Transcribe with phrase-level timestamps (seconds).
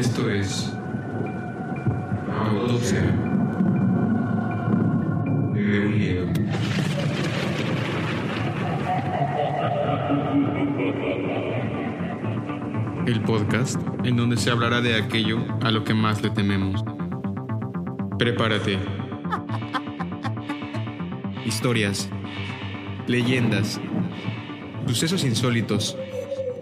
[0.00, 0.72] Esto es
[2.46, 3.02] Autopsia
[5.52, 6.26] de un miedo.
[13.06, 16.82] El podcast en donde se hablará de aquello a lo que más le tememos.
[18.18, 18.78] Prepárate.
[21.44, 22.08] Historias,
[23.06, 23.78] leyendas,
[24.86, 25.98] sucesos insólitos.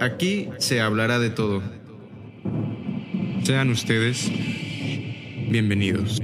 [0.01, 1.78] Aquí se hablará de todo.
[3.49, 4.31] Sean ustedes
[5.49, 6.21] bienvenidos.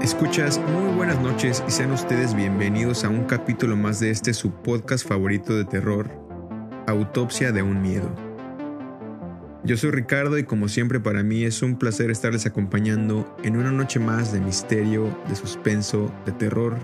[0.00, 4.52] Escuchas, muy buenas noches y sean ustedes bienvenidos a un capítulo más de este su
[4.52, 6.08] podcast favorito de terror,
[6.86, 8.27] Autopsia de un Miedo.
[9.68, 13.70] Yo soy Ricardo y como siempre para mí es un placer estarles acompañando en una
[13.70, 16.78] noche más de misterio, de suspenso, de terror.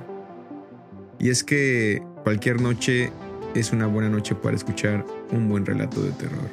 [1.18, 3.10] Y es que cualquier noche
[3.54, 6.50] es una buena noche para escuchar un buen relato de terror.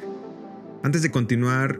[0.82, 1.78] Antes de continuar,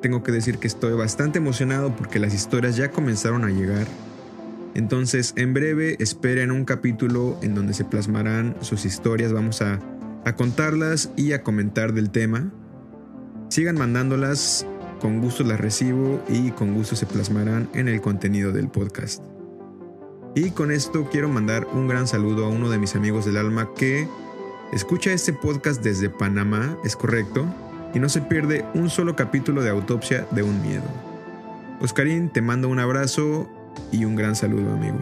[0.00, 3.86] tengo que decir que estoy bastante emocionado porque las historias ya comenzaron a llegar.
[4.74, 9.78] Entonces, en breve esperen un capítulo en donde se plasmarán sus historias, vamos a,
[10.24, 12.50] a contarlas y a comentar del tema.
[13.52, 14.66] Sigan mandándolas,
[14.98, 19.22] con gusto las recibo y con gusto se plasmarán en el contenido del podcast.
[20.34, 23.68] Y con esto quiero mandar un gran saludo a uno de mis amigos del alma
[23.76, 24.08] que
[24.72, 27.44] escucha este podcast desde Panamá, es correcto,
[27.92, 30.88] y no se pierde un solo capítulo de autopsia de un miedo.
[31.82, 33.50] Oscarín, te mando un abrazo
[33.90, 34.96] y un gran saludo amigo.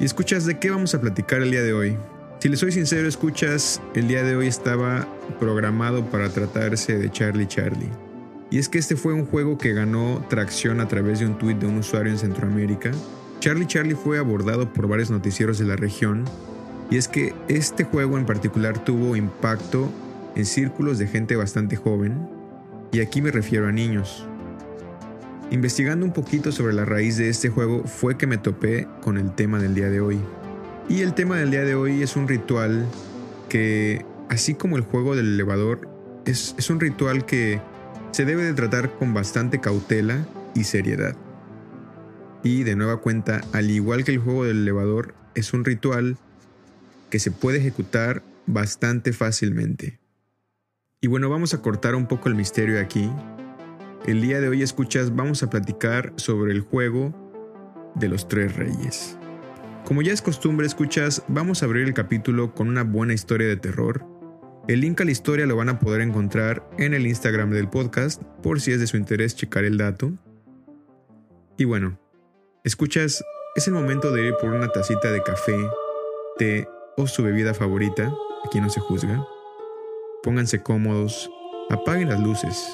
[0.00, 1.96] Y escuchas de qué vamos a platicar el día de hoy.
[2.42, 5.06] Si le soy sincero, escuchas, el día de hoy estaba
[5.38, 7.88] programado para tratarse de Charlie Charlie.
[8.50, 11.56] Y es que este fue un juego que ganó tracción a través de un tuit
[11.60, 12.90] de un usuario en Centroamérica.
[13.38, 16.24] Charlie Charlie fue abordado por varios noticieros de la región.
[16.90, 19.88] Y es que este juego en particular tuvo impacto
[20.34, 22.28] en círculos de gente bastante joven.
[22.90, 24.26] Y aquí me refiero a niños.
[25.52, 29.32] Investigando un poquito sobre la raíz de este juego fue que me topé con el
[29.32, 30.18] tema del día de hoy.
[30.88, 32.86] Y el tema del día de hoy es un ritual
[33.48, 35.88] que, así como el juego del elevador,
[36.26, 37.60] es, un ritual que
[38.10, 41.16] se debe de tratar con bastante cautela y seriedad.
[42.42, 46.16] Y de nueva cuenta, al igual que el juego del elevador, es un ritual
[47.10, 49.98] que se puede ejecutar bastante fácilmente.
[51.00, 53.10] Y bueno, vamos a cortar un poco el misterio aquí.
[54.04, 57.14] El día de hoy, escuchas, vamos a platicar sobre el juego
[57.94, 59.16] de los tres reyes.
[59.84, 63.56] Como ya es costumbre, escuchas, vamos a abrir el capítulo con una buena historia de
[63.56, 64.06] terror.
[64.68, 68.22] El link a la historia lo van a poder encontrar en el Instagram del podcast
[68.42, 70.12] por si es de su interés checar el dato.
[71.58, 71.98] Y bueno,
[72.62, 73.24] escuchas,
[73.56, 75.58] es el momento de ir por una tacita de café,
[76.38, 78.14] té o su bebida favorita,
[78.46, 79.26] aquí no se juzga.
[80.22, 81.28] Pónganse cómodos,
[81.70, 82.72] apaguen las luces,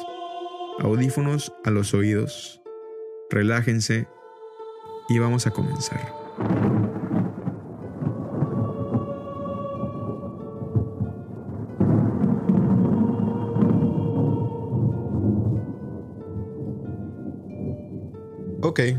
[0.78, 2.60] audífonos a los oídos,
[3.30, 4.06] relájense
[5.08, 6.77] y vamos a comenzar.
[18.78, 18.96] Ok,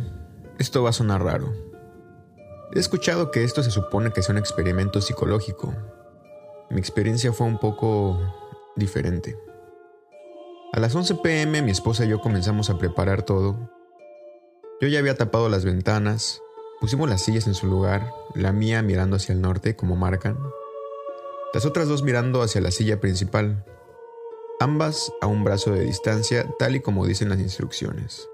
[0.58, 1.54] esto va a sonar raro.
[2.76, 5.74] He escuchado que esto se supone que es un experimento psicológico.
[6.70, 8.20] Mi experiencia fue un poco
[8.76, 9.40] diferente.
[10.74, 13.72] A las 11 pm mi esposa y yo comenzamos a preparar todo.
[14.82, 16.42] Yo ya había tapado las ventanas,
[16.82, 20.38] pusimos las sillas en su lugar, la mía mirando hacia el norte como marcan,
[21.54, 23.64] las otras dos mirando hacia la silla principal,
[24.60, 28.28] ambas a un brazo de distancia tal y como dicen las instrucciones.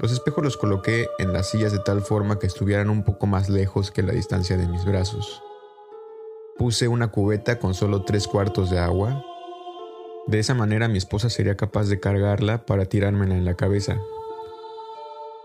[0.00, 3.48] Los espejos los coloqué en las sillas de tal forma que estuvieran un poco más
[3.48, 5.42] lejos que la distancia de mis brazos.
[6.56, 9.24] Puse una cubeta con solo tres cuartos de agua.
[10.28, 14.00] De esa manera mi esposa sería capaz de cargarla para tirármela en la cabeza.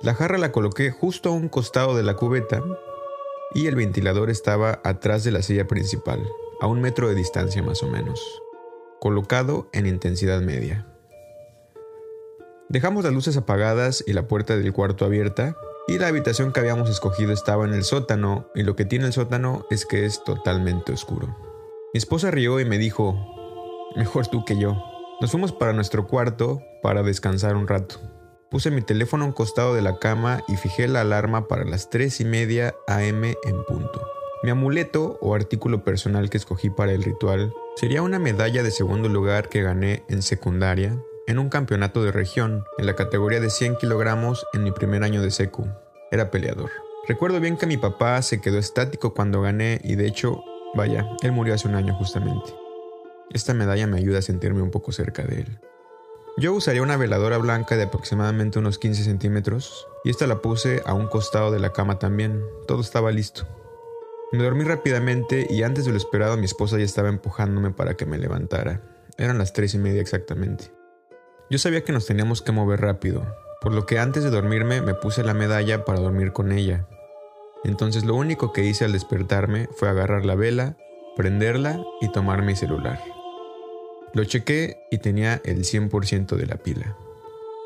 [0.02, 2.62] La jarra la coloqué justo a un costado de la cubeta
[3.56, 6.24] y el ventilador estaba atrás de la silla principal,
[6.62, 8.22] a un metro de distancia más o menos,
[9.00, 10.93] colocado en intensidad media.
[12.74, 15.56] Dejamos las luces apagadas y la puerta del cuarto abierta,
[15.88, 19.14] y la habitación que habíamos escogido estaba en el sótano, y lo que tiene el
[19.14, 21.38] sótano es que es totalmente oscuro.
[21.94, 23.16] Mi esposa rió y me dijo,
[23.96, 24.84] mejor tú que yo.
[25.22, 28.02] Nos fuimos para nuestro cuarto para descansar un rato.
[28.50, 31.92] Puse mi teléfono a un costado de la cama y fijé la alarma para las
[31.92, 34.02] 3 y media am en punto.
[34.42, 39.10] Mi amuleto o artículo personal que escogí para el ritual sería una medalla de segundo
[39.10, 43.78] lugar que gané en secundaria en un campeonato de región en la categoría de 100
[43.78, 45.68] kilogramos en mi primer año de secu.
[46.12, 46.70] Era peleador.
[47.08, 50.44] Recuerdo bien que mi papá se quedó estático cuando gané y de hecho,
[50.74, 52.54] vaya, él murió hace un año justamente.
[53.32, 55.60] Esta medalla me ayuda a sentirme un poco cerca de él.
[56.38, 60.94] Yo usaría una veladora blanca de aproximadamente unos 15 centímetros y esta la puse a
[60.94, 62.42] un costado de la cama también.
[62.68, 63.48] Todo estaba listo.
[64.32, 68.06] Me dormí rápidamente y antes de lo esperado mi esposa ya estaba empujándome para que
[68.06, 68.82] me levantara.
[69.18, 70.72] Eran las tres y media exactamente.
[71.50, 73.26] Yo sabía que nos teníamos que mover rápido,
[73.62, 76.88] por lo que antes de dormirme me puse la medalla para dormir con ella.
[77.64, 80.78] Entonces lo único que hice al despertarme fue agarrar la vela,
[81.16, 83.00] prenderla y tomar mi celular.
[84.14, 86.96] Lo chequé y tenía el 100% de la pila.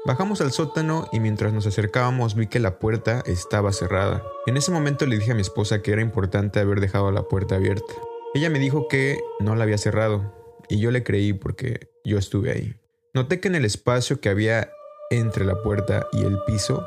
[0.05, 4.23] Bajamos al sótano y mientras nos acercábamos vi que la puerta estaba cerrada.
[4.45, 7.55] En ese momento le dije a mi esposa que era importante haber dejado la puerta
[7.55, 7.93] abierta.
[8.33, 10.33] Ella me dijo que no la había cerrado
[10.69, 12.75] y yo le creí porque yo estuve ahí.
[13.17, 14.71] Noté que en el espacio que había
[15.09, 16.85] entre la puerta y el piso,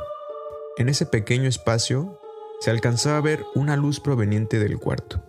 [0.77, 2.21] en ese pequeño espacio,
[2.61, 5.21] se alcanzaba a ver una luz proveniente del cuarto.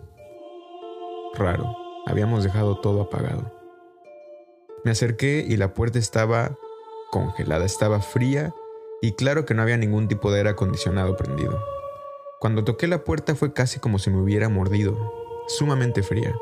[1.34, 1.76] Raro,
[2.06, 3.52] habíamos dejado todo apagado.
[4.84, 6.56] Me acerqué y la puerta estaba
[7.10, 8.54] congelada, estaba fría
[9.00, 11.60] y claro que no había ningún tipo de aire acondicionado prendido.
[12.38, 14.96] Cuando toqué la puerta fue casi como si me hubiera mordido,
[15.48, 16.32] sumamente fría.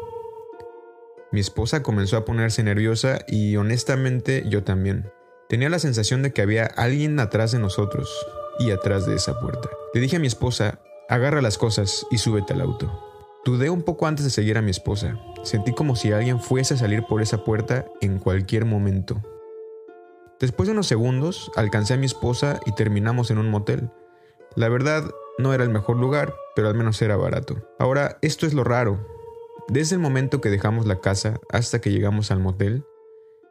[1.32, 5.12] Mi esposa comenzó a ponerse nerviosa y honestamente yo también.
[5.48, 8.10] Tenía la sensación de que había alguien atrás de nosotros
[8.58, 9.68] y atrás de esa puerta.
[9.94, 13.06] Le dije a mi esposa, agarra las cosas y súbete al auto.
[13.44, 15.18] Dudé un poco antes de seguir a mi esposa.
[15.44, 19.22] Sentí como si alguien fuese a salir por esa puerta en cualquier momento.
[20.40, 23.90] Después de unos segundos, alcancé a mi esposa y terminamos en un motel.
[24.56, 25.04] La verdad,
[25.38, 27.56] no era el mejor lugar, pero al menos era barato.
[27.78, 29.06] Ahora, esto es lo raro.
[29.70, 32.84] Desde el momento que dejamos la casa hasta que llegamos al motel,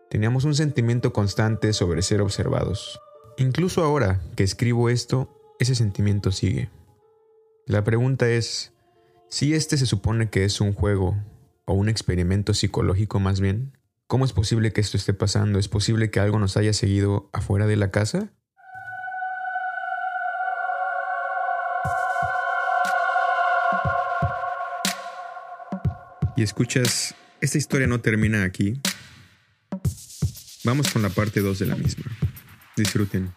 [0.10, 3.00] teníamos un sentimiento constante sobre ser observados.
[3.38, 5.30] Incluso ahora que escribo esto,
[5.60, 6.69] ese sentimiento sigue.
[7.66, 8.74] La pregunta es,
[9.30, 11.16] si este se supone que es un juego
[11.66, 13.71] o un experimento psicológico más bien,
[14.10, 15.60] ¿Cómo es posible que esto esté pasando?
[15.60, 18.33] ¿Es posible que algo nos haya seguido afuera de la casa?
[26.39, 28.80] Y escuchas, esta historia no termina aquí.
[30.63, 32.06] Vamos con la parte 2 de la misma.
[32.77, 33.33] Disfruten.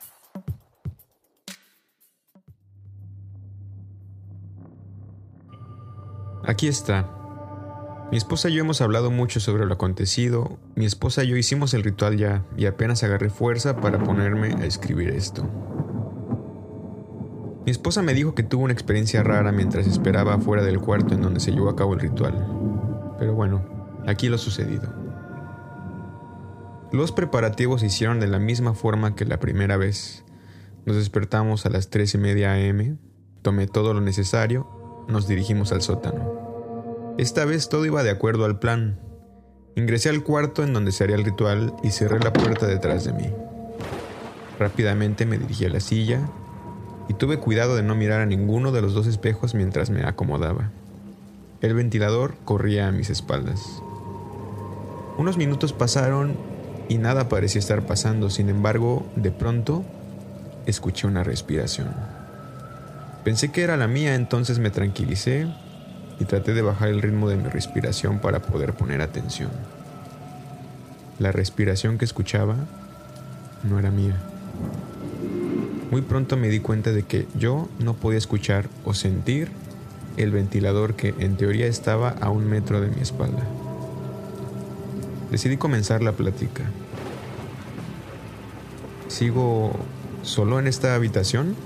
[6.47, 10.61] Aquí está, mi esposa y yo hemos hablado mucho sobre lo acontecido.
[10.77, 14.65] Mi esposa y yo hicimos el ritual ya y apenas agarré fuerza para ponerme a
[14.65, 15.43] escribir esto.
[17.65, 21.23] Mi esposa me dijo que tuvo una experiencia rara mientras esperaba fuera del cuarto en
[21.23, 22.62] donde se llevó a cabo el ritual.
[23.23, 23.63] Pero bueno,
[24.05, 24.93] aquí lo sucedido.
[26.91, 30.25] Los preparativos se hicieron de la misma forma que la primera vez.
[30.87, 32.99] Nos despertamos a las 3 y media am,
[33.43, 37.15] tomé todo lo necesario, nos dirigimos al sótano.
[37.17, 38.99] Esta vez todo iba de acuerdo al plan.
[39.77, 43.13] Ingresé al cuarto en donde se haría el ritual y cerré la puerta detrás de
[43.13, 43.33] mí.
[44.59, 46.29] Rápidamente me dirigí a la silla
[47.09, 50.73] y tuve cuidado de no mirar a ninguno de los dos espejos mientras me acomodaba.
[51.63, 53.81] El ventilador corría a mis espaldas.
[55.17, 56.37] Unos minutos pasaron
[56.89, 59.85] y nada parecía estar pasando, sin embargo, de pronto
[60.67, 61.95] escuché una respiración.
[63.23, 65.47] Pensé que era la mía, entonces me tranquilicé
[66.19, 69.51] y traté de bajar el ritmo de mi respiración para poder poner atención.
[71.21, 72.57] La respiración que escuchaba
[73.63, 74.17] no era mía.
[75.93, 79.53] Muy pronto me di cuenta de que yo no podía escuchar o sentir
[80.17, 83.43] el ventilador que en teoría estaba a un metro de mi espalda.
[85.31, 86.65] Decidí comenzar la plática.
[89.09, 89.73] ¿Sigo
[90.23, 91.57] solo en esta habitación?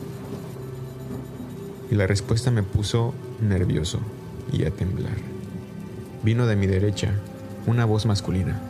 [1.90, 4.00] Y la respuesta me puso nervioso
[4.52, 5.16] y a temblar.
[6.22, 7.12] Vino de mi derecha
[7.66, 8.60] una voz masculina.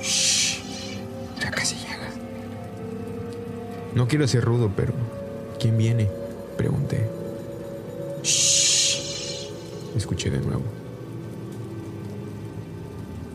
[0.00, 0.60] Shh,
[1.40, 2.08] ya casi llega.
[3.94, 4.92] No quiero ser rudo, pero
[5.58, 6.08] ¿quién viene?
[6.56, 7.08] Pregunté.
[9.98, 10.62] Escuché de nuevo.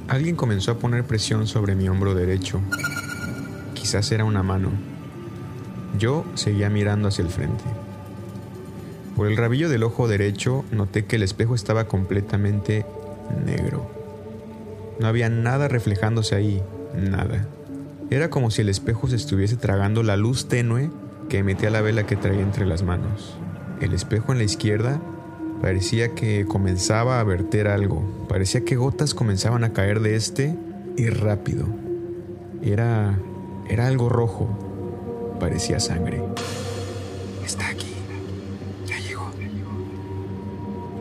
[0.08, 2.62] Alguien comenzó a poner presión sobre mi hombro derecho.
[3.74, 4.70] Quizás era una mano.
[6.00, 7.66] Yo seguía mirando hacia el frente.
[9.18, 12.86] Por el rabillo del ojo derecho noté que el espejo estaba completamente
[13.46, 13.92] negro.
[15.02, 16.64] No había nada reflejándose ahí,
[16.96, 17.46] nada.
[18.10, 20.92] Era como si el espejo se estuviese tragando la luz tenue
[21.28, 23.36] que emitía la vela que traía entre las manos.
[23.82, 25.02] El espejo en la izquierda
[25.64, 30.54] parecía que comenzaba a verter algo, parecía que gotas comenzaban a caer de este
[30.98, 31.68] y rápido.
[32.62, 33.18] Era
[33.70, 34.50] Era algo rojo.
[35.40, 36.22] Parecía sangre.
[37.46, 37.94] Está aquí.
[38.86, 39.32] Ya llegó.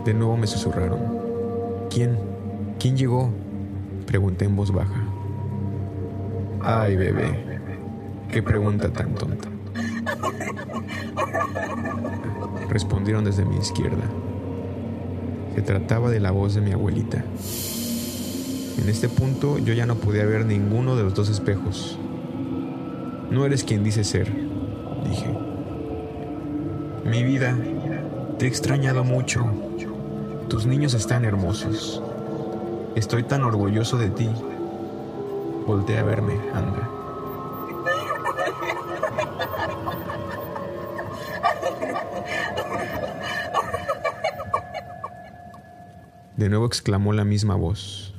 [0.04, 1.00] De nuevo me susurraron.
[1.90, 2.16] ¿Quién?
[2.78, 3.30] ¿Quién llegó?
[4.06, 5.02] Pregunté en voz baja.
[6.62, 7.60] Ay, bebé.
[8.30, 9.48] Qué pregunta tan tonta.
[12.68, 14.04] Respondieron desde mi izquierda.
[15.54, 17.22] Se trataba de la voz de mi abuelita.
[18.78, 21.98] En este punto yo ya no podía ver ninguno de los dos espejos.
[23.30, 24.32] No eres quien dice ser,
[25.08, 25.38] dije.
[27.04, 27.56] Mi vida,
[28.38, 29.44] te he extrañado mucho.
[30.48, 32.02] Tus niños están hermosos.
[32.94, 34.28] Estoy tan orgulloso de ti.
[35.66, 36.88] Voltea a verme, anda.
[46.42, 48.12] De nuevo exclamó la misma voz.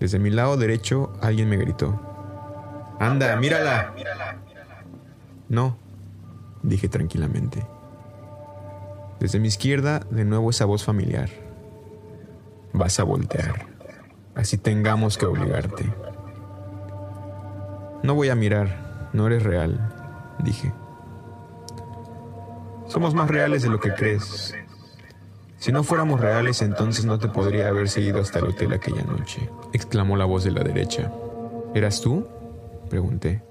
[0.00, 2.00] Desde mi lado derecho alguien me gritó.
[2.98, 3.92] Anda, mírala.
[5.50, 5.76] No,
[6.62, 7.66] dije tranquilamente.
[9.20, 11.28] Desde mi izquierda, de nuevo esa voz familiar.
[12.72, 13.66] Vas a voltear.
[14.34, 15.92] Así tengamos que obligarte.
[18.02, 19.78] No voy a mirar, no eres real,
[20.42, 20.72] dije.
[22.88, 24.54] Somos más reales de lo que crees.
[25.62, 29.48] Si no fuéramos reales, entonces no te podría haber seguido hasta el hotel aquella noche,
[29.72, 31.12] exclamó la voz de la derecha.
[31.72, 32.26] ¿Eras tú?
[32.90, 33.44] pregunté.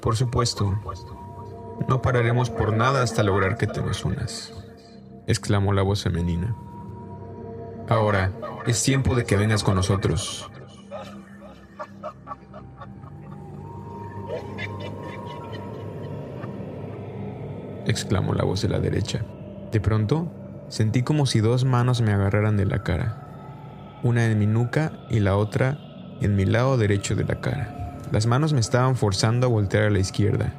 [0.00, 0.80] Por supuesto.
[1.88, 4.54] No pararemos por nada hasta lograr que te nos unas,
[5.26, 6.56] exclamó la voz femenina.
[7.90, 8.32] Ahora,
[8.66, 10.50] es tiempo de que vengas con nosotros.
[17.86, 19.22] exclamó la voz de la derecha.
[19.70, 20.43] De pronto,
[20.74, 25.20] Sentí como si dos manos me agarraran de la cara, una en mi nuca y
[25.20, 25.78] la otra
[26.20, 28.00] en mi lado derecho de la cara.
[28.10, 30.52] Las manos me estaban forzando a voltear a la izquierda.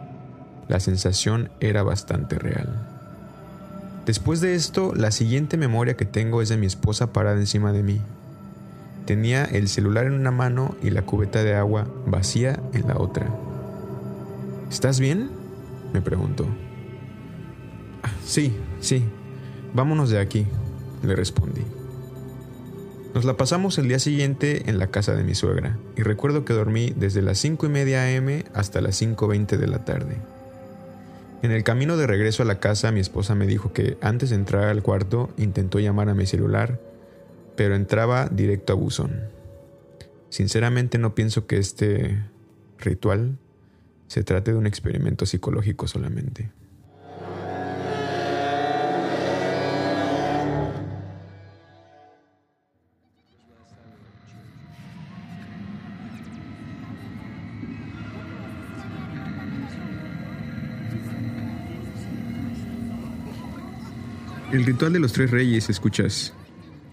[0.70, 2.70] La sensación era bastante real.
[4.06, 7.84] Después de esto, la siguiente memoria que tengo es de mi esposa parada encima de
[7.84, 8.00] mí.
[9.06, 13.28] Tenía el celular en una mano y la cubeta de agua vacía en la otra.
[14.72, 15.30] ¿Estás bien?
[15.92, 16.48] me preguntó.
[18.02, 19.04] Ah, sí, sí,
[19.75, 20.48] Vámonos de aquí,
[21.03, 21.62] le respondí.
[23.13, 26.53] Nos la pasamos el día siguiente en la casa de mi suegra y recuerdo que
[26.53, 30.15] dormí desde las 5 y media am hasta las 5.20 de la tarde.
[31.41, 34.38] En el camino de regreso a la casa mi esposa me dijo que antes de
[34.38, 36.79] entrar al cuarto intentó llamar a mi celular,
[37.58, 39.24] pero entraba directo a buzón.
[40.29, 42.24] Sinceramente no pienso que este
[42.79, 43.38] ritual
[44.08, 46.50] se trate de un experimento psicológico solamente.
[64.56, 66.34] El ritual de los tres reyes, escuchas.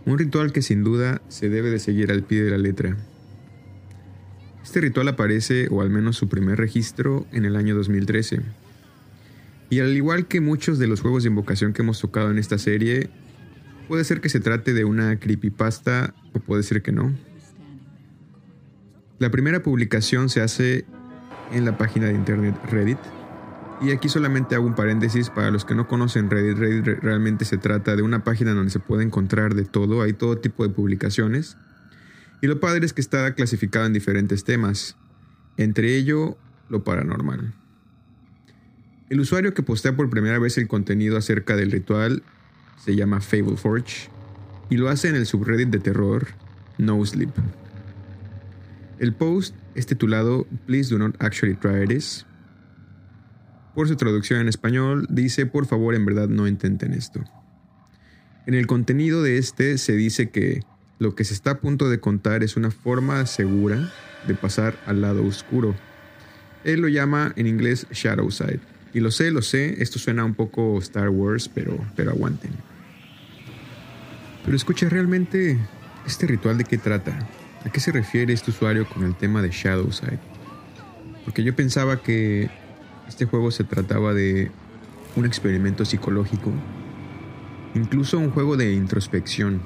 [0.05, 2.97] Un ritual que sin duda se debe de seguir al pie de la letra.
[4.65, 8.41] Este ritual aparece, o al menos su primer registro, en el año 2013.
[9.71, 12.59] Y al igual que muchos de los juegos de invocación que hemos tocado en esta
[12.59, 13.11] serie,
[13.87, 17.15] puede ser que se trate de una creepypasta o puede ser que no.
[19.21, 20.85] La primera publicación se hace
[21.53, 22.99] en la página de internet Reddit,
[23.83, 26.57] y aquí solamente hago un paréntesis para los que no conocen Reddit.
[26.57, 30.39] Reddit realmente se trata de una página donde se puede encontrar de todo, hay todo
[30.39, 31.57] tipo de publicaciones.
[32.41, 34.97] Y lo padre es que está clasificado en diferentes temas,
[35.57, 36.37] entre ello
[36.69, 37.55] lo paranormal.
[39.11, 42.23] El usuario que postea por primera vez el contenido acerca del ritual
[42.83, 44.09] se llama FableForge
[44.71, 46.29] y lo hace en el subreddit de terror
[46.79, 47.31] No Sleep.
[48.99, 52.25] El post es titulado Please do not actually try this
[53.75, 57.23] por su traducción en español, dice, por favor, en verdad no intenten esto.
[58.47, 60.63] En el contenido de este se dice que
[60.99, 63.93] lo que se está a punto de contar es una forma segura
[64.27, 65.75] de pasar al lado oscuro.
[66.65, 68.61] Él lo llama en inglés Shadow Side.
[68.95, 72.53] Y lo sé, lo sé, esto suena un poco Star Wars, pero, pero aguanten.
[74.45, 75.57] Pero escucha realmente
[76.07, 77.19] este ritual de qué trata.
[77.65, 80.19] ¿A qué se refiere este usuario con el tema de Shadow Side?
[81.25, 82.51] Porque yo pensaba que
[83.13, 84.51] este juego se trataba de
[85.17, 86.51] un experimento psicológico,
[87.75, 89.61] incluso un juego de introspección.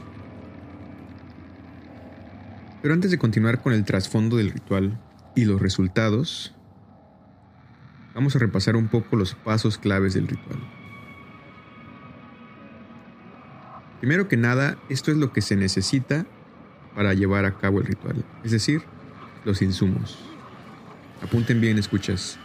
[2.83, 4.99] Pero antes de continuar con el trasfondo del ritual
[5.37, 6.57] y los resultados,
[8.17, 10.59] vamos a repasar un poco los pasos claves del ritual.
[14.01, 16.27] Primero que nada, esto es lo que se necesita
[16.97, 18.83] para llevar a cabo el ritual, es decir,
[19.45, 20.19] los insumos.
[21.23, 22.41] Apunten bien, escuchas.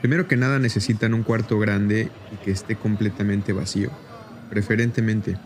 [0.00, 3.90] Primero que nada necesitan un cuarto grande y que esté completamente vacío,
[4.48, 5.36] preferentemente.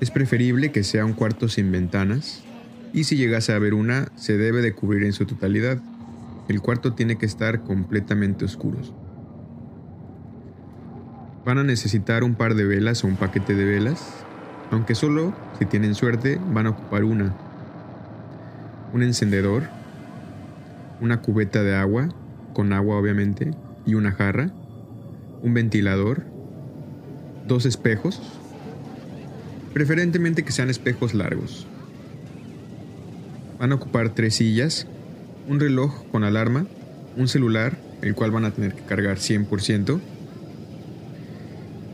[0.00, 2.44] Es preferible que sea un cuarto sin ventanas
[2.92, 5.78] y si llegase a haber una, se debe de cubrir en su totalidad.
[6.48, 8.78] El cuarto tiene que estar completamente oscuro.
[11.46, 14.24] Van a necesitar un par de velas o un paquete de velas,
[14.70, 17.34] aunque solo, si tienen suerte, van a ocupar una.
[18.92, 19.62] Un encendedor,
[21.00, 22.08] una cubeta de agua,
[22.56, 23.50] con agua obviamente,
[23.84, 24.50] y una jarra,
[25.42, 26.22] un ventilador,
[27.46, 28.22] dos espejos,
[29.74, 31.66] preferentemente que sean espejos largos.
[33.58, 34.86] Van a ocupar tres sillas,
[35.46, 36.64] un reloj con alarma,
[37.18, 40.00] un celular, el cual van a tener que cargar 100%,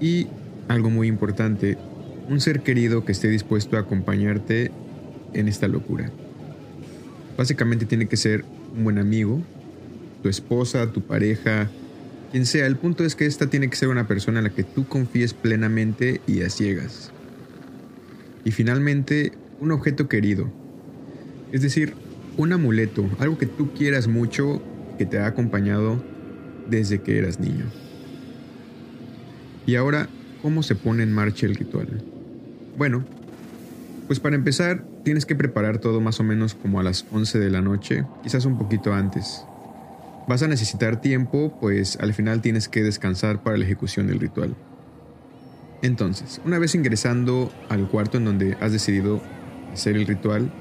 [0.01, 0.29] y
[0.69, 1.77] algo muy importante,
[2.29, 4.71] un ser querido que esté dispuesto a acompañarte
[5.35, 6.13] en esta locura.
[7.37, 8.45] Básicamente tiene que ser
[8.77, 9.43] un buen amigo,
[10.23, 11.69] tu esposa, tu pareja,
[12.31, 12.67] quien sea.
[12.67, 15.35] El punto es que esta tiene que ser una persona en la que tú confíes
[15.35, 17.11] plenamente y a ciegas.
[18.45, 20.51] Y finalmente, un objeto querido.
[21.53, 21.95] Es decir,
[22.37, 24.63] un amuleto, algo que tú quieras mucho,
[24.99, 26.03] que te ha acompañado
[26.69, 27.67] desde que eras niño.
[29.67, 30.09] Y ahora,
[30.41, 32.03] ¿cómo se pone en marcha el ritual?
[32.77, 33.05] Bueno,
[34.07, 37.51] pues para empezar, tienes que preparar todo más o menos como a las 11 de
[37.51, 39.45] la noche, quizás un poquito antes.
[40.29, 44.55] Vas a necesitar tiempo, pues al final tienes que descansar para la ejecución del ritual.
[45.83, 49.21] Entonces, una vez ingresando al cuarto en donde has decidido
[49.73, 50.53] hacer el ritual,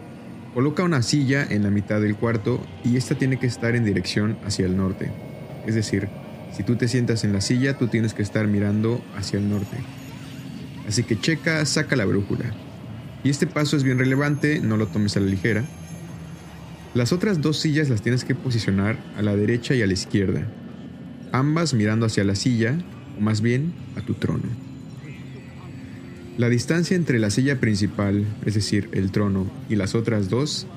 [0.56, 4.38] coloca una silla en la mitad del cuarto y esta tiene que estar en dirección
[4.46, 5.12] hacia el norte.
[5.68, 6.10] Es decir,
[6.51, 9.77] si tú te sientas en la silla, tú tienes que estar mirando hacia el norte.
[10.88, 12.46] Así que checa, saca la brújula.
[13.24, 15.63] Y este paso es bien relevante, no lo tomes a la ligera.
[16.93, 20.45] Las otras dos sillas las tienes que posicionar a la derecha y a la izquierda,
[21.32, 22.77] ambas mirando hacia la silla,
[23.17, 24.43] o más bien a tu trono.
[26.38, 30.67] La distancia entre la silla principal, es decir, el trono, y las otras dos,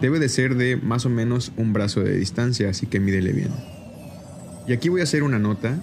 [0.00, 3.50] debe de ser de más o menos un brazo de distancia, así que mídele bien.
[4.66, 5.78] Y aquí voy a hacer una nota.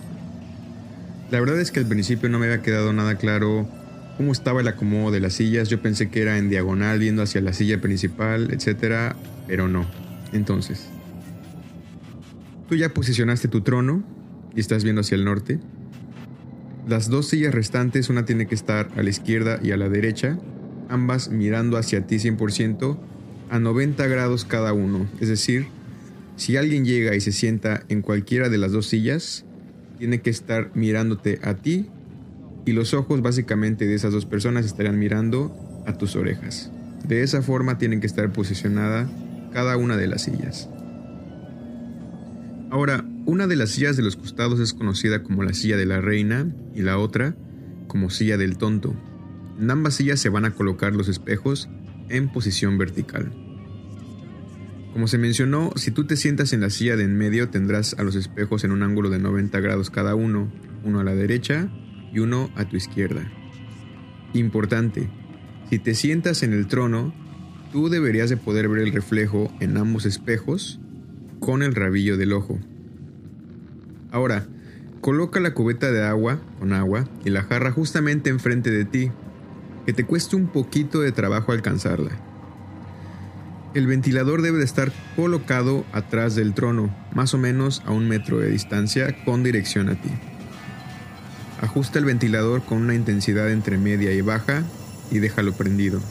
[1.32, 3.68] La verdad es que al principio no me había quedado nada claro
[4.18, 5.70] cómo estaba el acomodo de las sillas.
[5.70, 9.16] Yo pensé que era en diagonal, viendo hacia la silla principal, etc.
[9.48, 9.86] Pero no.
[10.34, 10.88] Entonces,
[12.70, 14.04] tú ya posicionaste tu trono
[14.56, 15.60] y estás viendo hacia el norte.
[16.88, 20.40] Las dos sillas restantes, una tiene que estar a la izquierda y a la derecha,
[20.90, 22.98] ambas mirando hacia ti 100%
[23.50, 25.08] a 90 grados cada uno.
[25.20, 25.68] Es decir,
[26.38, 29.46] si alguien llega y se sienta en cualquiera de las dos sillas,
[30.00, 31.88] tiene que estar mirándote a ti
[32.66, 36.72] y los ojos básicamente de esas dos personas estarían mirando a tus orejas.
[37.08, 39.08] De esa forma tienen que estar posicionada
[39.52, 40.70] cada una de las sillas.
[42.70, 46.02] Ahora, una de las sillas de los costados es conocida como la silla de la
[46.02, 47.36] reina y la otra
[47.88, 48.96] como silla del tonto.
[49.60, 51.70] En ambas sillas se van a colocar los espejos
[52.10, 53.32] en posición vertical.
[54.94, 58.04] Como se mencionó, si tú te sientas en la silla de en medio tendrás a
[58.04, 60.52] los espejos en un ángulo de 90 grados cada uno,
[60.84, 61.70] uno a la derecha
[62.14, 63.30] y uno a tu izquierda.
[64.34, 65.10] Importante,
[65.70, 67.14] si te sientas en el trono,
[67.72, 70.80] tú deberías de poder ver el reflejo en ambos espejos
[71.40, 72.60] con el rabillo del ojo.
[74.12, 74.46] Ahora,
[75.00, 79.12] coloca la cubeta de agua con agua y la jarra justamente enfrente de ti,
[79.86, 82.12] que te cueste un poquito de trabajo alcanzarla.
[83.74, 88.40] El ventilador debe de estar colocado atrás del trono, más o menos a un metro
[88.40, 90.10] de distancia con dirección a ti.
[91.62, 94.64] Ajusta el ventilador con una intensidad entre media y baja
[95.10, 96.02] y déjalo prendido.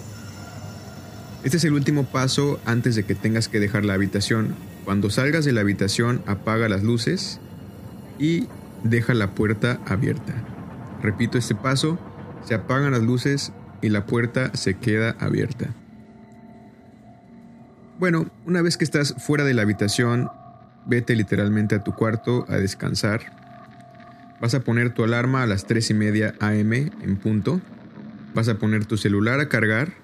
[1.42, 4.55] Este es el último paso antes de que tengas que dejar la habitación.
[4.85, 7.40] Cuando salgas de la habitación apaga las luces
[8.18, 8.46] y
[8.85, 10.35] deja la puerta abierta.
[11.03, 11.98] Repito este paso,
[12.44, 15.74] se apagan las luces y la puerta se queda abierta.
[17.98, 20.31] Bueno, una vez que estás fuera de la habitación,
[20.87, 23.20] vete literalmente a tu cuarto a descansar.
[24.40, 27.61] Vas a poner tu alarma a las 3 y media am en punto.
[28.35, 29.99] Vas a poner tu celular a cargar.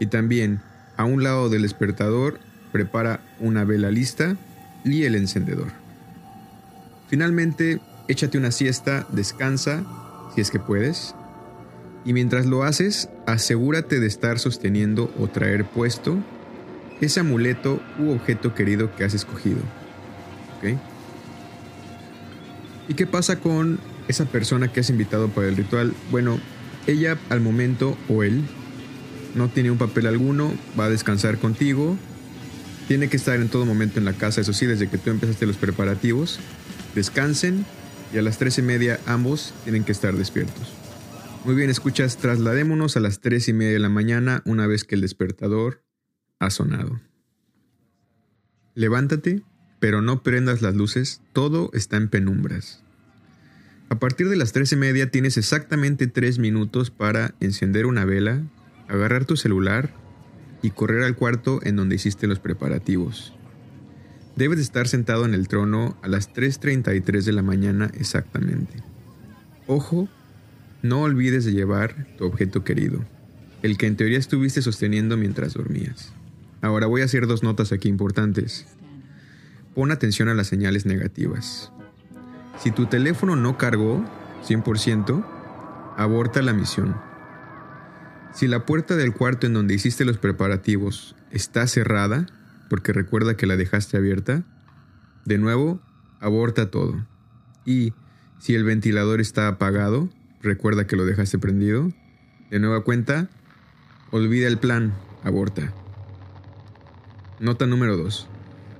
[0.00, 0.60] Y también,
[0.96, 2.40] a un lado del despertador,
[2.72, 4.36] prepara una vela lista
[4.84, 5.68] y el encendedor.
[7.08, 9.84] Finalmente, échate una siesta, descansa,
[10.34, 11.14] si es que puedes.
[12.04, 16.18] Y mientras lo haces, asegúrate de estar sosteniendo o traer puesto
[17.00, 19.60] ese amuleto u objeto querido que has escogido.
[22.88, 25.94] ¿Y qué pasa con esa persona que has invitado para el ritual?
[26.10, 26.38] Bueno,
[26.86, 28.42] ella al momento o él
[29.34, 31.96] no tiene un papel alguno, va a descansar contigo
[32.88, 35.46] Tiene que estar en todo momento en la casa, eso sí, desde que tú empezaste
[35.46, 36.40] los preparativos.
[36.94, 37.64] Descansen
[38.12, 40.72] y a las tres y media ambos tienen que estar despiertos.
[41.44, 44.96] Muy bien, escuchas, trasladémonos a las tres y media de la mañana una vez que
[44.96, 45.82] el despertador
[46.38, 47.00] ha sonado.
[48.74, 49.42] Levántate,
[49.78, 52.82] pero no prendas las luces, todo está en penumbras.
[53.88, 58.42] A partir de las tres y media tienes exactamente tres minutos para encender una vela,
[58.90, 59.94] agarrar tu celular
[60.62, 63.32] y correr al cuarto en donde hiciste los preparativos.
[64.36, 68.82] Debes de estar sentado en el trono a las 3.33 de la mañana exactamente.
[69.66, 70.08] Ojo,
[70.82, 73.04] no olvides de llevar tu objeto querido,
[73.62, 76.12] el que en teoría estuviste sosteniendo mientras dormías.
[76.62, 78.66] Ahora voy a hacer dos notas aquí importantes.
[79.74, 81.72] Pon atención a las señales negativas.
[82.58, 84.04] Si tu teléfono no cargó
[84.46, 85.24] 100%,
[85.96, 87.09] aborta la misión.
[88.32, 92.26] Si la puerta del cuarto en donde hiciste los preparativos está cerrada,
[92.68, 94.44] porque recuerda que la dejaste abierta,
[95.24, 95.80] de nuevo,
[96.20, 97.06] aborta todo.
[97.64, 97.92] Y
[98.38, 100.08] si el ventilador está apagado,
[100.42, 101.92] recuerda que lo dejaste prendido,
[102.50, 103.28] de nueva cuenta,
[104.10, 105.72] olvida el plan, aborta.
[107.40, 108.28] Nota número 2.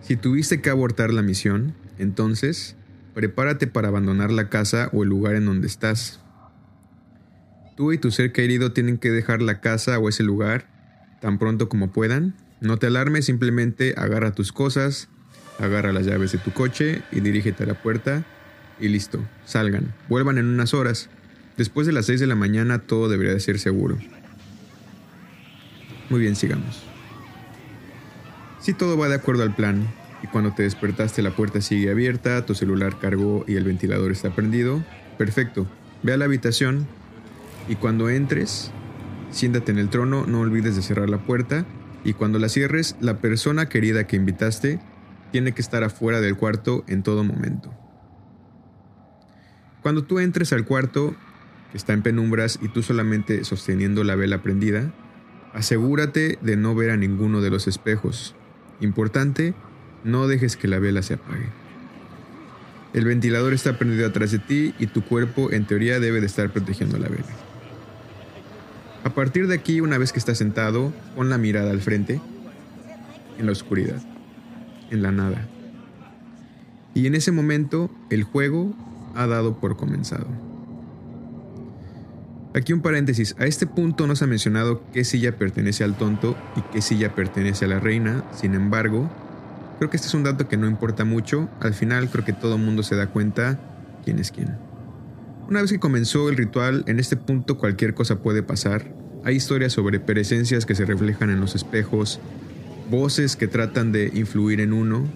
[0.02, 2.76] Si tuviste que abortar la misión, entonces
[3.14, 6.19] prepárate para abandonar la casa o el lugar en donde estás.
[7.80, 10.66] Tú y tu ser querido tienen que dejar la casa o ese lugar
[11.22, 12.34] tan pronto como puedan.
[12.60, 15.08] No te alarmes, simplemente agarra tus cosas,
[15.58, 18.26] agarra las llaves de tu coche y dirígete a la puerta
[18.78, 21.08] y listo, salgan, vuelvan en unas horas.
[21.56, 23.96] Después de las 6 de la mañana todo debería de ser seguro.
[26.10, 26.82] Muy bien, sigamos.
[28.60, 29.88] Si todo va de acuerdo al plan
[30.22, 34.28] y cuando te despertaste la puerta sigue abierta, tu celular cargó y el ventilador está
[34.34, 34.84] prendido,
[35.16, 35.66] perfecto.
[36.02, 36.86] Ve a la habitación
[37.68, 38.70] y cuando entres,
[39.30, 41.64] siéntate en el trono, no olvides de cerrar la puerta
[42.04, 44.80] y cuando la cierres, la persona querida que invitaste
[45.30, 47.72] tiene que estar afuera del cuarto en todo momento.
[49.82, 51.14] Cuando tú entres al cuarto,
[51.70, 54.92] que está en penumbras y tú solamente sosteniendo la vela prendida,
[55.54, 58.34] asegúrate de no ver a ninguno de los espejos.
[58.80, 59.54] Importante,
[60.04, 61.48] no dejes que la vela se apague.
[62.92, 66.50] El ventilador está prendido atrás de ti y tu cuerpo en teoría debe de estar
[66.50, 67.49] protegiendo la vela.
[69.02, 72.20] A partir de aquí, una vez que estás sentado, pon la mirada al frente,
[73.38, 74.00] en la oscuridad,
[74.90, 75.46] en la nada.
[76.94, 78.74] Y en ese momento, el juego
[79.14, 80.26] ha dado por comenzado.
[82.54, 86.36] Aquí un paréntesis, a este punto no se ha mencionado qué silla pertenece al tonto
[86.56, 89.08] y qué silla pertenece a la reina, sin embargo,
[89.78, 92.56] creo que este es un dato que no importa mucho, al final creo que todo
[92.56, 93.58] el mundo se da cuenta
[94.04, 94.69] quién es quién.
[95.50, 99.72] Una vez que comenzó el ritual, en este punto cualquier cosa puede pasar, hay historias
[99.72, 102.20] sobre presencias que se reflejan en los espejos,
[102.88, 105.08] voces que tratan de influir en uno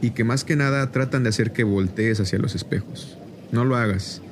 [0.00, 3.18] y que más que nada tratan de hacer que voltees hacia los espejos.
[3.52, 4.22] No lo hagas.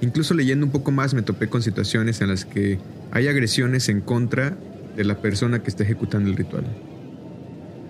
[0.00, 2.78] Incluso leyendo un poco más me topé con situaciones en las que
[3.10, 4.56] hay agresiones en contra
[4.96, 6.64] de la persona que está ejecutando el ritual.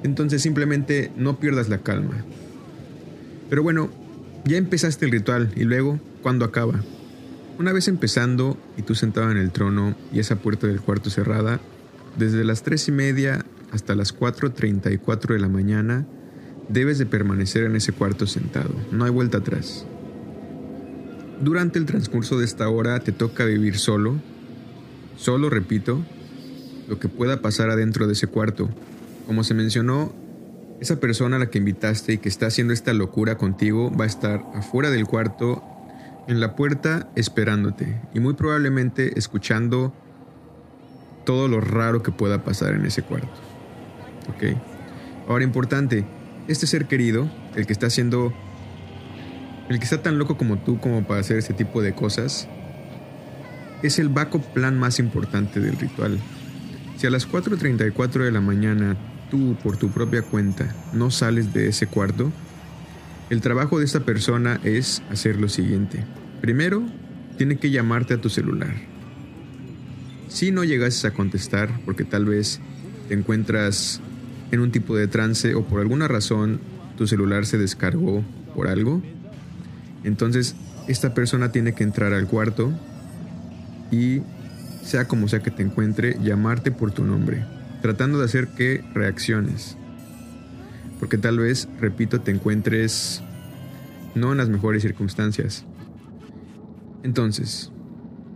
[0.03, 2.25] Entonces simplemente no pierdas la calma.
[3.49, 3.91] Pero bueno,
[4.47, 6.81] ya empezaste el ritual y luego, ¿cuándo acaba?
[7.59, 11.61] Una vez empezando y tú sentado en el trono y esa puerta del cuarto cerrada,
[12.17, 16.07] desde las tres y media hasta las 4.34 de la mañana,
[16.69, 19.85] debes de permanecer en ese cuarto sentado, no hay vuelta atrás.
[21.41, 24.17] Durante el transcurso de esta hora te toca vivir solo,
[25.17, 26.05] solo repito,
[26.89, 28.71] lo que pueda pasar adentro de ese cuarto.
[29.27, 30.15] Como se mencionó,
[30.81, 34.07] esa persona a la que invitaste y que está haciendo esta locura contigo va a
[34.07, 35.63] estar afuera del cuarto,
[36.29, 39.95] en la puerta, esperándote y muy probablemente escuchando
[41.25, 43.29] todo lo raro que pueda pasar en ese cuarto.
[44.29, 44.57] ¿Ok?
[45.29, 46.05] Ahora importante,
[46.49, 48.33] este ser querido, el que está haciendo
[49.69, 52.49] el que está tan loco como tú como para hacer este tipo de cosas,
[53.83, 56.19] es el backup plan más importante del ritual.
[56.97, 58.97] Si a las 4.34 de la mañana
[59.31, 62.33] tú por tu propia cuenta no sales de ese cuarto,
[63.31, 66.05] el trabajo de esta persona es hacer lo siguiente.
[66.41, 66.83] Primero,
[67.37, 68.75] tiene que llamarte a tu celular.
[70.29, 72.61] Si no llegases a contestar, porque tal vez
[73.09, 74.01] te encuentras
[74.51, 76.61] en un tipo de trance o por alguna razón
[76.97, 78.23] tu celular se descargó
[78.55, 79.03] por algo,
[80.07, 80.55] entonces,
[80.87, 82.73] esta persona tiene que entrar al cuarto
[83.91, 84.23] y,
[84.85, 87.45] sea como sea que te encuentre, llamarte por tu nombre,
[87.83, 89.77] tratando de hacer que reacciones.
[90.99, 93.23] Porque tal vez, repito, te encuentres
[94.15, 95.65] no en las mejores circunstancias.
[97.03, 97.71] Entonces,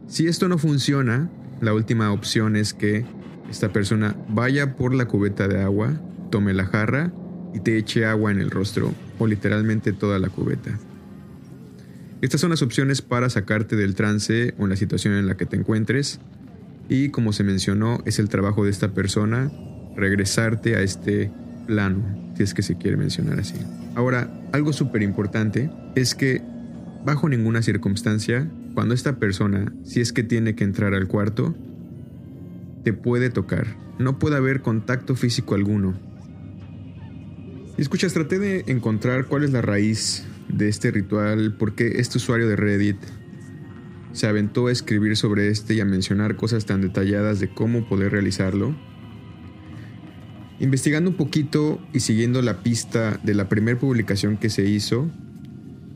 [0.07, 3.05] si esto no funciona, la última opción es que
[3.51, 6.01] esta persona vaya por la cubeta de agua,
[6.31, 7.13] tome la jarra
[7.55, 10.79] y te eche agua en el rostro o literalmente toda la cubeta.
[12.21, 15.47] Estas son las opciones para sacarte del trance o en la situación en la que
[15.47, 16.21] te encuentres
[16.91, 19.51] y como se mencionó es el trabajo de esta persona
[19.97, 21.31] regresarte a este
[21.67, 22.03] plano,
[22.37, 23.55] si es que se quiere mencionar así.
[23.95, 26.43] Ahora, algo súper importante es que
[27.05, 31.55] bajo ninguna circunstancia, cuando esta persona, si es que tiene que entrar al cuarto,
[32.83, 33.67] te puede tocar.
[34.01, 35.95] No puede haber contacto físico alguno.
[37.79, 42.49] Y escuchas, traté de encontrar cuál es la raíz de este ritual, porque este usuario
[42.49, 42.97] de Reddit
[44.13, 48.13] se aventó a escribir sobre este y a mencionar cosas tan detalladas de cómo poder
[48.13, 48.75] realizarlo.
[50.59, 55.09] Investigando un poquito y siguiendo la pista de la primera publicación que se hizo,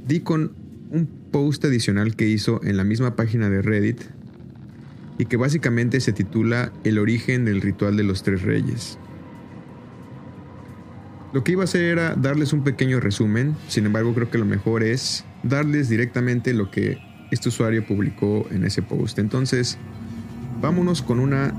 [0.06, 0.52] di con
[0.90, 4.00] un post adicional que hizo en la misma página de Reddit
[5.18, 8.98] y que básicamente se titula El origen del ritual de los tres reyes.
[11.32, 14.44] Lo que iba a hacer era darles un pequeño resumen, sin embargo creo que lo
[14.44, 16.98] mejor es darles directamente lo que
[17.34, 19.18] este usuario publicó en ese post.
[19.18, 19.76] Entonces,
[20.60, 21.52] vámonos con una,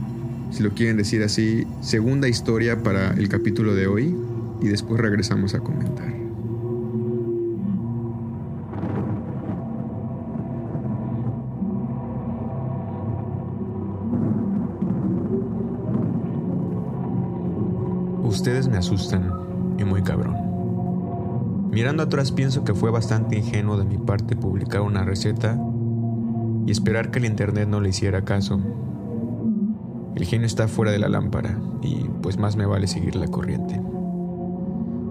[0.51, 4.15] si lo quieren decir así, segunda historia para el capítulo de hoy
[4.61, 6.13] y después regresamos a comentar.
[18.23, 19.31] Ustedes me asustan
[19.77, 20.54] y muy cabrón.
[21.75, 25.59] Mirando atrás pienso que fue bastante ingenuo de mi parte publicar una receta
[26.65, 28.61] y esperar que el internet no le hiciera caso.
[30.15, 33.77] El genio está fuera de la lámpara y pues más me vale seguir la corriente.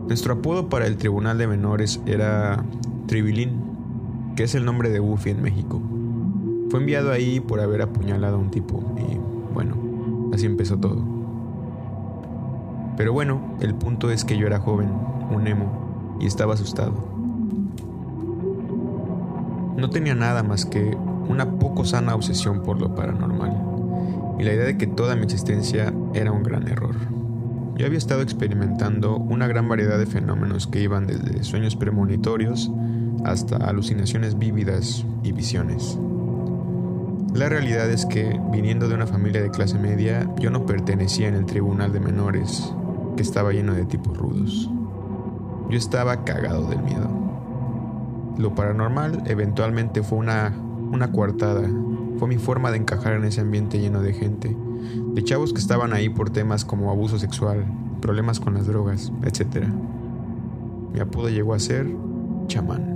[0.08, 2.64] Nuestro apodo para el tribunal de menores era
[3.08, 3.60] Tribilín,
[4.34, 5.82] que es el nombre de Buffy en México.
[6.70, 9.18] Fue enviado ahí por haber apuñalado a un tipo y
[9.52, 11.04] bueno, así empezó todo.
[12.96, 14.88] Pero bueno, el punto es que yo era joven,
[15.30, 15.83] un emo,
[16.20, 16.92] y estaba asustado.
[19.76, 20.96] No tenía nada más que
[21.28, 25.92] una poco sana obsesión por lo paranormal, y la idea de que toda mi existencia
[26.14, 26.94] era un gran error.
[27.76, 32.70] Yo había estado experimentando una gran variedad de fenómenos que iban desde sueños premonitorios
[33.24, 35.98] hasta alucinaciones vívidas y visiones.
[37.34, 41.34] La realidad es que, viniendo de una familia de clase media, yo no pertenecía en
[41.34, 42.72] el tribunal de menores,
[43.16, 44.70] que estaba lleno de tipos rudos.
[45.70, 47.08] Yo estaba cagado del miedo.
[48.38, 50.52] Lo paranormal eventualmente fue una,
[50.92, 51.68] una coartada,
[52.18, 54.56] fue mi forma de encajar en ese ambiente lleno de gente,
[55.14, 57.64] de chavos que estaban ahí por temas como abuso sexual,
[58.00, 59.66] problemas con las drogas, etc.
[60.92, 61.88] Mi apodo llegó a ser
[62.46, 62.94] chamán.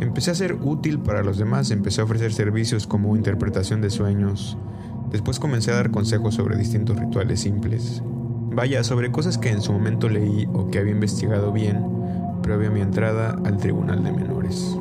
[0.00, 4.58] Empecé a ser útil para los demás, empecé a ofrecer servicios como interpretación de sueños,
[5.10, 8.02] después comencé a dar consejos sobre distintos rituales simples,
[8.56, 11.84] Vaya, sobre cosas que en su momento leí o que había investigado bien
[12.42, 14.78] previo a mi entrada al tribunal de menores.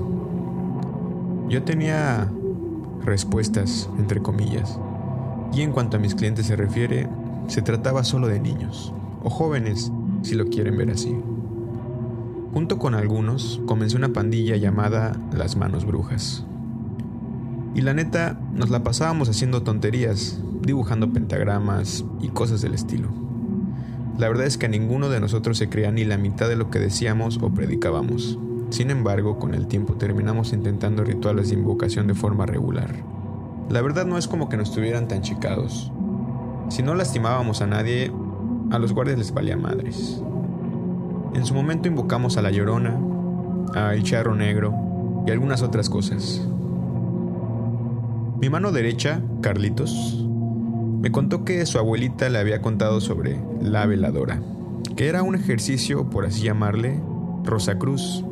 [1.49, 2.31] Yo tenía
[3.03, 4.79] respuestas, entre comillas,
[5.51, 7.09] y en cuanto a mis clientes se refiere,
[7.47, 11.13] se trataba solo de niños, o jóvenes, si lo quieren ver así.
[12.53, 16.45] Junto con algunos, comencé una pandilla llamada Las Manos Brujas.
[17.73, 23.34] Y la neta, nos la pasábamos haciendo tonterías, dibujando pentagramas y cosas del estilo.
[24.17, 26.79] La verdad es que ninguno de nosotros se creía ni la mitad de lo que
[26.79, 28.39] decíamos o predicábamos.
[28.69, 32.95] Sin embargo, con el tiempo terminamos intentando rituales de invocación de forma regular.
[33.69, 35.91] La verdad no es como que nos tuvieran tan chicados.
[36.69, 38.11] Si no lastimábamos a nadie,
[38.71, 40.21] a los guardias les valía madres.
[41.33, 42.97] En su momento invocamos a la Llorona,
[43.73, 44.73] a El Charro Negro
[45.27, 46.41] y algunas otras cosas.
[48.39, 50.24] Mi mano derecha, Carlitos,
[51.05, 54.41] me contó que su abuelita le había contado sobre la veladora,
[54.95, 56.99] que era un ejercicio, por así llamarle,
[57.43, 58.25] Rosa Cruz,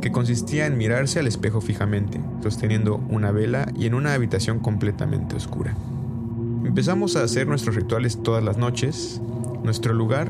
[0.00, 5.36] que consistía en mirarse al espejo fijamente, sosteniendo una vela y en una habitación completamente
[5.36, 5.76] oscura.
[6.64, 9.20] Empezamos a hacer nuestros rituales todas las noches,
[9.62, 10.28] nuestro lugar,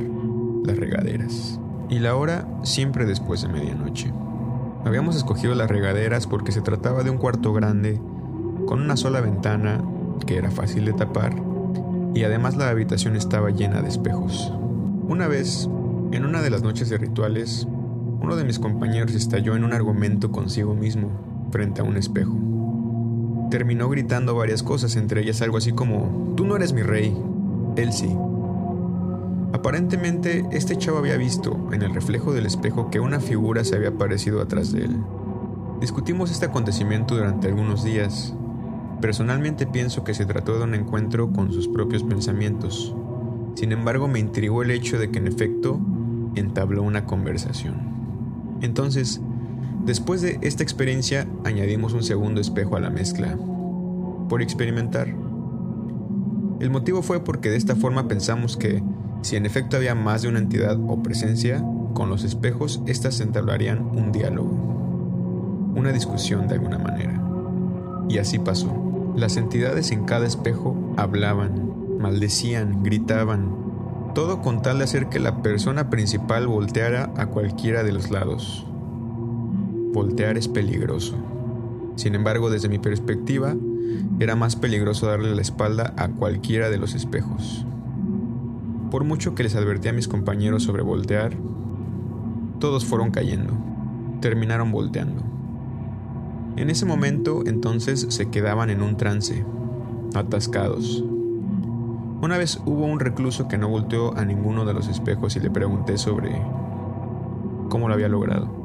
[0.66, 1.58] las regaderas,
[1.88, 4.12] y la hora siempre después de medianoche.
[4.84, 7.98] Habíamos escogido las regaderas porque se trataba de un cuarto grande,
[8.66, 9.82] con una sola ventana
[10.26, 11.51] que era fácil de tapar
[12.14, 14.52] y además la habitación estaba llena de espejos.
[15.08, 15.68] Una vez,
[16.12, 17.66] en una de las noches de rituales,
[18.20, 21.10] uno de mis compañeros estalló en un argumento consigo mismo
[21.50, 22.36] frente a un espejo.
[23.50, 27.16] Terminó gritando varias cosas, entre ellas algo así como, tú no eres mi rey,
[27.76, 28.14] él sí.
[29.52, 33.90] Aparentemente, este chavo había visto, en el reflejo del espejo, que una figura se había
[33.90, 34.96] aparecido atrás de él.
[35.80, 38.34] Discutimos este acontecimiento durante algunos días,
[39.02, 42.94] Personalmente pienso que se trató de un encuentro con sus propios pensamientos,
[43.56, 45.78] Sin embargo, me intrigó el hecho de que en efecto
[46.36, 47.74] entabló una conversación.
[48.62, 49.20] Entonces,
[49.84, 53.36] después de esta experiencia, añadimos un segundo espejo a la mezcla,
[54.30, 55.08] por experimentar.
[56.60, 58.82] El motivo fue porque de esta forma pensamos que,
[59.20, 61.62] si en efecto había más de una entidad o presencia,
[61.92, 67.20] con los espejos éstas entablarían un diálogo, una discusión de alguna manera.
[68.08, 68.91] Y así pasó.
[69.16, 75.42] Las entidades en cada espejo hablaban, maldecían, gritaban, todo con tal de hacer que la
[75.42, 78.66] persona principal volteara a cualquiera de los lados.
[79.92, 81.14] Voltear es peligroso.
[81.96, 83.54] Sin embargo, desde mi perspectiva,
[84.18, 87.66] era más peligroso darle la espalda a cualquiera de los espejos.
[88.90, 91.34] Por mucho que les advertí a mis compañeros sobre voltear,
[92.60, 93.52] todos fueron cayendo,
[94.20, 95.31] terminaron volteando.
[96.56, 99.44] En ese momento entonces se quedaban en un trance,
[100.14, 101.02] atascados.
[102.20, 105.50] Una vez hubo un recluso que no volteó a ninguno de los espejos y le
[105.50, 106.30] pregunté sobre
[107.68, 108.62] cómo lo había logrado.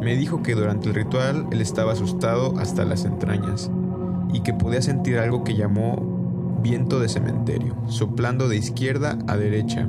[0.00, 3.70] Me dijo que durante el ritual él estaba asustado hasta las entrañas
[4.32, 9.86] y que podía sentir algo que llamó viento de cementerio, soplando de izquierda a derecha,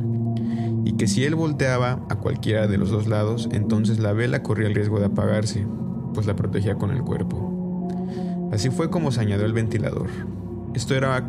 [0.84, 4.67] y que si él volteaba a cualquiera de los dos lados, entonces la vela corría
[4.67, 5.65] el riesgo de apagarse,
[6.13, 7.89] pues la protegía con el cuerpo.
[8.52, 10.08] Así fue como se añadió el ventilador.
[10.74, 11.24] Esto era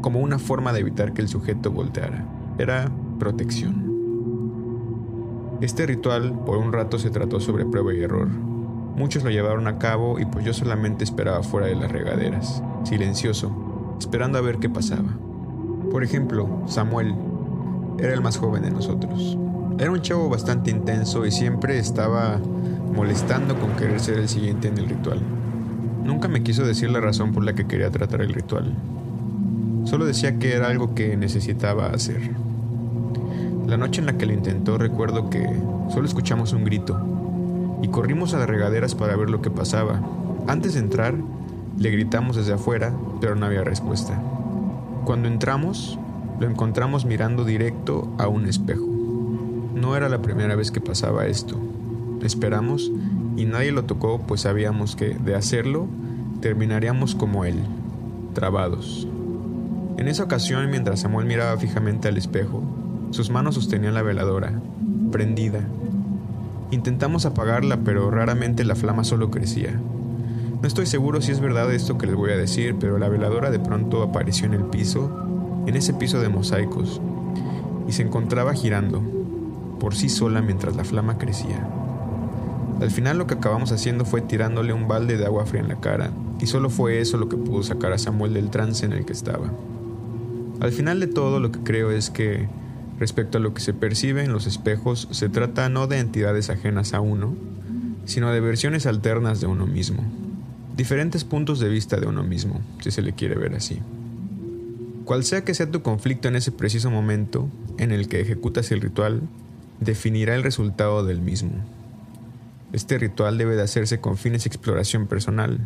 [0.00, 2.24] como una forma de evitar que el sujeto volteara.
[2.58, 3.88] Era protección.
[5.60, 8.28] Este ritual por un rato se trató sobre prueba y error.
[8.28, 13.96] Muchos lo llevaron a cabo y pues yo solamente esperaba fuera de las regaderas, silencioso,
[13.98, 15.16] esperando a ver qué pasaba.
[15.90, 17.14] Por ejemplo, Samuel
[17.98, 19.38] era el más joven de nosotros.
[19.78, 22.40] Era un chavo bastante intenso y siempre estaba
[22.98, 25.20] molestando con querer ser el siguiente en el ritual.
[26.02, 28.74] Nunca me quiso decir la razón por la que quería tratar el ritual.
[29.84, 32.32] Solo decía que era algo que necesitaba hacer.
[33.68, 35.48] La noche en la que lo intentó recuerdo que
[35.90, 40.00] solo escuchamos un grito y corrimos a las regaderas para ver lo que pasaba.
[40.48, 41.14] Antes de entrar,
[41.78, 44.20] le gritamos desde afuera, pero no había respuesta.
[45.04, 46.00] Cuando entramos,
[46.40, 48.88] lo encontramos mirando directo a un espejo.
[49.76, 51.60] No era la primera vez que pasaba esto.
[52.22, 52.90] Esperamos
[53.36, 55.86] y nadie lo tocó, pues sabíamos que, de hacerlo,
[56.40, 57.56] terminaríamos como él,
[58.34, 59.06] trabados.
[59.96, 62.62] En esa ocasión, mientras Samuel miraba fijamente al espejo,
[63.10, 64.60] sus manos sostenían la veladora,
[65.10, 65.60] prendida.
[66.70, 69.72] Intentamos apagarla, pero raramente la flama solo crecía.
[70.60, 73.50] No estoy seguro si es verdad esto que les voy a decir, pero la veladora
[73.50, 75.10] de pronto apareció en el piso,
[75.66, 77.00] en ese piso de mosaicos,
[77.86, 79.00] y se encontraba girando,
[79.78, 81.77] por sí sola mientras la flama crecía.
[82.80, 85.80] Al final lo que acabamos haciendo fue tirándole un balde de agua fría en la
[85.80, 89.04] cara, y solo fue eso lo que pudo sacar a Samuel del trance en el
[89.04, 89.52] que estaba.
[90.60, 92.48] Al final de todo lo que creo es que,
[92.98, 96.94] respecto a lo que se percibe en los espejos, se trata no de entidades ajenas
[96.94, 97.34] a uno,
[98.04, 100.02] sino de versiones alternas de uno mismo,
[100.76, 103.80] diferentes puntos de vista de uno mismo, si se le quiere ver así.
[105.04, 108.80] Cual sea que sea tu conflicto en ese preciso momento en el que ejecutas el
[108.80, 109.22] ritual,
[109.80, 111.50] definirá el resultado del mismo.
[112.72, 115.60] Este ritual debe de hacerse con fines de exploración personal.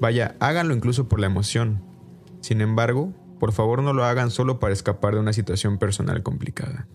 [0.00, 1.82] Vaya, háganlo incluso por la emoción.
[2.40, 6.86] Sin embargo, por favor no lo hagan solo para escapar de una situación personal complicada.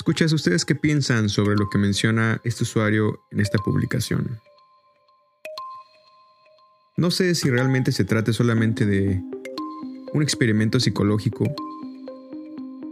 [0.00, 4.40] Escuchas, ¿ustedes qué piensan sobre lo que menciona este usuario en esta publicación?
[6.96, 9.22] No sé si realmente se trate solamente de
[10.14, 11.44] un experimento psicológico.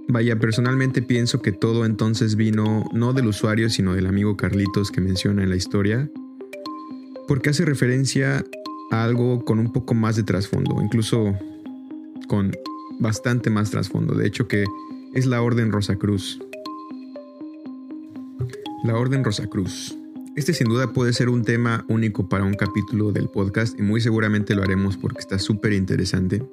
[0.09, 5.01] Vaya, personalmente pienso que todo entonces vino no del usuario, sino del amigo Carlitos que
[5.01, 6.11] menciona en la historia,
[7.27, 8.45] porque hace referencia
[8.91, 11.35] a algo con un poco más de trasfondo, incluso
[12.29, 12.53] con
[13.01, 14.67] bastante más trasfondo, de hecho que
[15.15, 16.39] es la Orden Rosacruz.
[18.85, 19.99] La Orden Rosacruz.
[20.37, 24.01] Este sin duda puede ser un tema único para un capítulo del podcast y muy
[24.01, 26.47] seguramente lo haremos porque está súper interesante.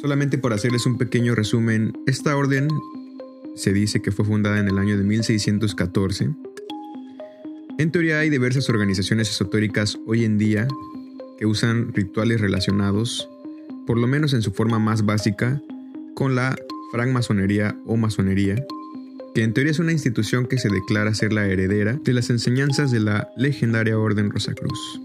[0.00, 2.66] Solamente por hacerles un pequeño resumen, esta orden
[3.54, 6.30] se dice que fue fundada en el año de 1614.
[7.78, 10.66] En teoría hay diversas organizaciones esotéricas hoy en día
[11.38, 13.28] que usan rituales relacionados,
[13.86, 15.62] por lo menos en su forma más básica,
[16.14, 16.56] con la
[16.90, 18.56] francmasonería o masonería,
[19.34, 22.90] que en teoría es una institución que se declara ser la heredera de las enseñanzas
[22.90, 25.00] de la legendaria Orden Rosacruz.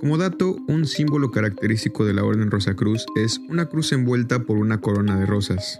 [0.00, 4.80] Como dato, un símbolo característico de la Orden Rosacruz es una cruz envuelta por una
[4.80, 5.78] corona de rosas,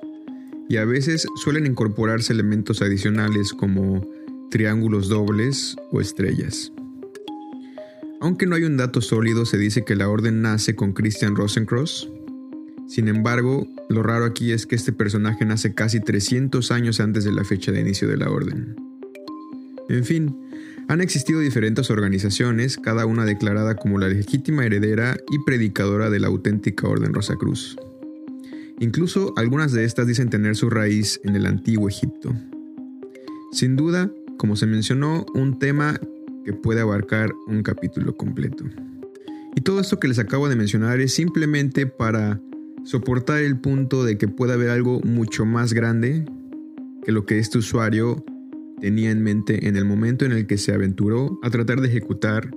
[0.68, 4.07] y a veces suelen incorporarse elementos adicionales como
[4.51, 6.72] triángulos dobles o estrellas.
[8.20, 12.11] Aunque no hay un dato sólido, se dice que la orden nace con Christian Rosencross.
[12.86, 17.32] Sin embargo, lo raro aquí es que este personaje nace casi 300 años antes de
[17.32, 18.76] la fecha de inicio de la orden.
[19.88, 20.36] En fin,
[20.86, 26.28] han existido diferentes organizaciones, cada una declarada como la legítima heredera y predicadora de la
[26.28, 27.76] auténtica Orden Rosacruz.
[28.78, 32.32] Incluso algunas de estas dicen tener su raíz en el antiguo Egipto.
[33.51, 35.99] Sin duda, como se mencionó, un tema
[36.45, 38.64] que puede abarcar un capítulo completo.
[39.57, 42.41] Y todo esto que les acabo de mencionar es simplemente para
[42.84, 46.24] soportar el punto de que puede haber algo mucho más grande
[47.04, 48.24] que lo que este usuario
[48.80, 52.50] tenía en mente en el momento en el que se aventuró a tratar de ejecutar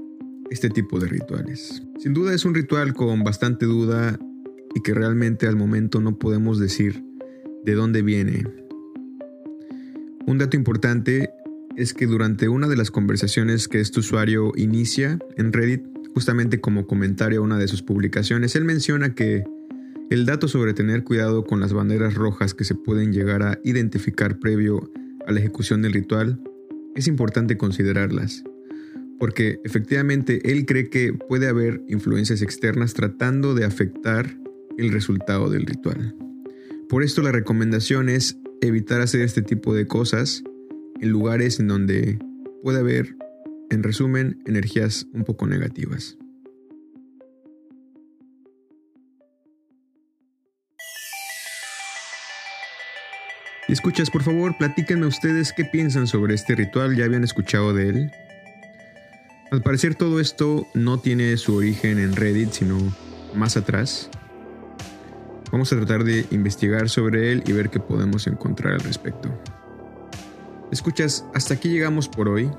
[0.50, 1.84] este tipo de rituales.
[2.00, 4.20] Sin duda es un ritual con bastante duda
[4.76, 7.04] y que realmente al momento no podemos decir
[7.66, 8.44] de dónde viene.
[10.26, 11.30] Un dato importante
[11.76, 16.86] es que durante una de las conversaciones que este usuario inicia en Reddit, justamente como
[16.88, 19.44] comentario a una de sus publicaciones, él menciona que
[20.14, 24.38] el dato sobre tener cuidado con las banderas rojas que se pueden llegar a identificar
[24.38, 24.92] previo
[25.26, 26.40] a la ejecución del ritual,
[26.94, 28.44] es importante considerarlas,
[29.18, 34.38] porque efectivamente él cree que puede haber influencias externas tratando de afectar
[34.78, 36.16] el resultado del ritual.
[36.90, 40.44] Por esto la recomendación es evitar hacer este tipo de cosas
[41.02, 42.20] en lugares en donde
[42.62, 43.16] puede haber,
[43.72, 46.20] en resumen, energías un poco negativas.
[53.74, 58.12] Escuchas, por favor, platíquenme ustedes qué piensan sobre este ritual, ya habían escuchado de él.
[59.52, 62.78] Al parecer todo esto no tiene su origen en Reddit, sino
[63.36, 64.10] más atrás.
[65.52, 69.30] Vamos a tratar de investigar sobre él y ver qué podemos encontrar al respecto.
[70.72, 72.50] Escuchas, hasta aquí llegamos por hoy.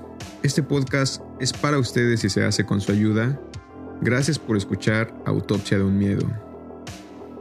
[0.45, 3.41] Este podcast es para ustedes y se hace con su ayuda.
[4.01, 6.31] Gracias por escuchar Autopsia de un Miedo.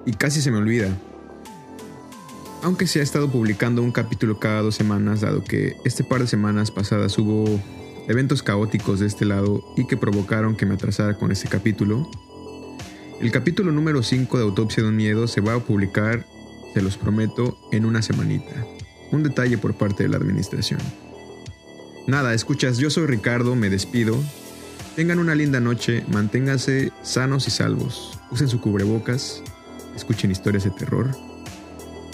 [0.06, 0.90] Y casi se me olvida.
[2.64, 6.28] Aunque se ha estado publicando un capítulo cada dos semanas, dado que este par de
[6.28, 7.62] semanas pasadas hubo
[8.08, 12.10] eventos caóticos de este lado y que provocaron que me atrasara con este capítulo,
[13.20, 16.26] el capítulo número 5 de Autopsia de un Miedo se va a publicar,
[16.74, 18.66] se los prometo, en una semanita
[19.14, 20.80] un detalle por parte de la administración.
[22.08, 24.18] Nada, escuchas, yo soy Ricardo, me despido.
[24.96, 29.42] Tengan una linda noche, manténganse sanos y salvos, usen su cubrebocas,
[29.96, 31.16] escuchen historias de terror.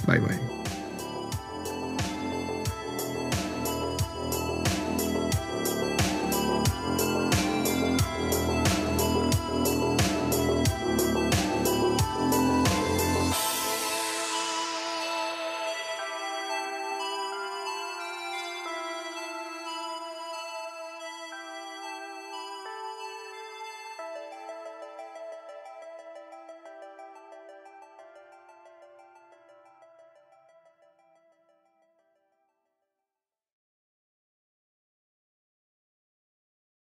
[0.09, 0.48] バイバイ。